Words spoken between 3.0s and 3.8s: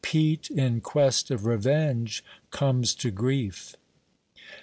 GRIEF.